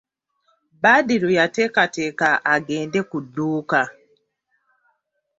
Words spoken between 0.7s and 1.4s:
Badru